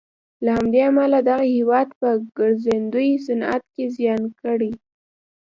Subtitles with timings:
[0.43, 4.71] له همدې امله دغه هېواد په ګرځندوی صنعت کې زیان کړی.